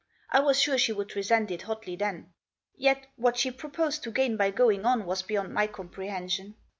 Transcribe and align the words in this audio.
I 0.31 0.39
was 0.39 0.59
sure 0.59 0.79
she 0.79 0.93
would 0.93 1.15
resent 1.15 1.51
it 1.51 1.61
hotly 1.61 1.95
then. 1.95 2.33
Yet 2.75 3.05
what 3.17 3.37
she 3.37 3.51
proposed 3.51 4.01
to 4.01 4.09
gain 4.11 4.35
by 4.35 4.49
going 4.49 4.83
on 4.83 5.05
was 5.05 5.21
beyond 5.21 5.53
my 5.53 5.67
comprehension. 5.67 6.55